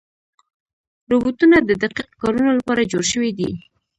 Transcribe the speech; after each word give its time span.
روبوټونه 1.11 1.57
د 1.63 1.71
دقیق 1.83 2.09
کارونو 2.21 2.51
لپاره 2.59 2.89
جوړ 2.91 3.03
شوي 3.11 3.31
دي. 3.39 3.49